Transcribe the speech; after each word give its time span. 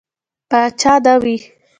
پاچا 0.49 0.93
نه 1.03 1.13
وي. 1.23 1.35